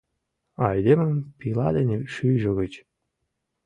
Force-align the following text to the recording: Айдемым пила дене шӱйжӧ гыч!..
Айдемым 0.67 1.13
пила 1.39 1.67
дене 1.77 1.97
шӱйжӧ 2.13 2.51
гыч!.. 2.59 2.73